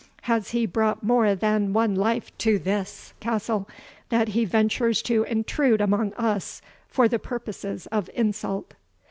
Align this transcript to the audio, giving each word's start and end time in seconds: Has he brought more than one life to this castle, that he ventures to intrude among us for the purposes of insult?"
Has 0.23 0.49
he 0.49 0.65
brought 0.65 1.03
more 1.03 1.35
than 1.35 1.73
one 1.73 1.93
life 1.93 2.35
to 2.39 2.57
this 2.57 3.13
castle, 3.19 3.69
that 4.09 4.29
he 4.29 4.45
ventures 4.45 5.03
to 5.03 5.21
intrude 5.25 5.79
among 5.79 6.13
us 6.13 6.59
for 6.87 7.07
the 7.07 7.19
purposes 7.19 7.85
of 7.91 8.09
insult?" 8.15 8.73